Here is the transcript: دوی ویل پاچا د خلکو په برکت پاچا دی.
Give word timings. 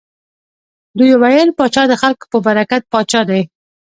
دوی 0.97 1.11
ویل 1.21 1.49
پاچا 1.57 1.83
د 1.89 1.93
خلکو 2.01 2.25
په 2.31 2.37
برکت 2.47 2.81
پاچا 2.93 3.21
دی. 3.29 3.41